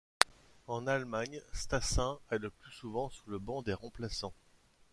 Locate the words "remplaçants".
3.75-4.33